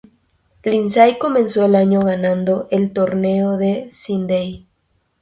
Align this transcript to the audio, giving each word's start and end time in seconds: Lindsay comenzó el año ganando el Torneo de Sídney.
Lindsay 0.63 1.19
comenzó 1.19 1.63
el 1.63 1.75
año 1.75 1.99
ganando 2.01 2.67
el 2.71 2.91
Torneo 2.91 3.57
de 3.57 3.89
Sídney. 3.91 4.65